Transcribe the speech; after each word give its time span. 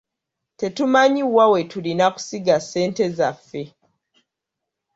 Tetumanyi 0.59 1.21
wa 1.35 1.45
we 1.51 1.61
tulina 1.71 2.05
kusiga 2.13 2.55
ssente 2.63 3.05
zaffe. 3.17 3.63